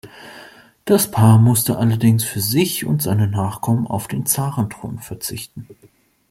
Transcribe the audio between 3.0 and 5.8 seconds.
seine Nachkommen auf den Zarenthron verzichten.